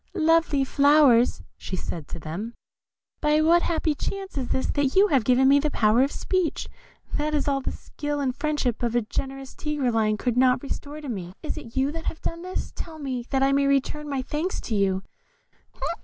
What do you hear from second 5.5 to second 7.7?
the power of speech, that all